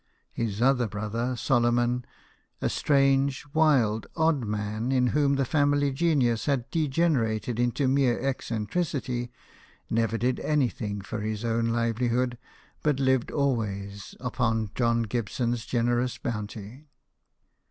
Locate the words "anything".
10.39-11.01